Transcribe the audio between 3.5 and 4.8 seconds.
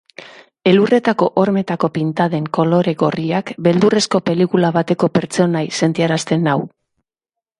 beldurrezko pelikula